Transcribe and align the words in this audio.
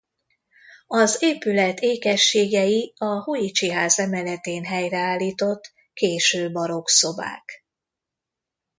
Az 0.87 1.17
épület 1.23 1.79
ékességei 1.79 2.93
a 2.97 3.05
Hoitsy-ház 3.05 3.99
emeletén 3.99 4.65
helyreállított 4.65 5.73
késő 5.93 6.51
barokk 6.51 6.87
szobák. 6.87 7.65